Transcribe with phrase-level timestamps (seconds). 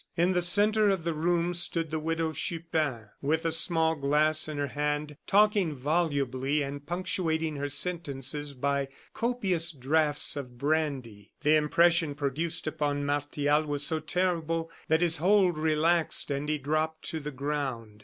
[0.17, 4.57] In the centre of the room stood the Widow Chupin, with a small glass in
[4.57, 11.33] her hand, talking volubly and punctuating her sentences by copious draughts of brandy.
[11.41, 17.05] The impression produced upon Martial was so terrible that his hold relaxed and he dropped
[17.09, 17.99] to the ground.